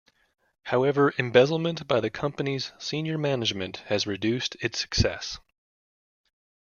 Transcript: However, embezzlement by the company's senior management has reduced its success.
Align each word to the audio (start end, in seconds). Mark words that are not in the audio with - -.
However, 0.63 1.13
embezzlement 1.19 1.87
by 1.87 1.99
the 1.99 2.09
company's 2.09 2.71
senior 2.79 3.19
management 3.19 3.83
has 3.85 4.07
reduced 4.07 4.55
its 4.59 4.79
success. 4.79 5.37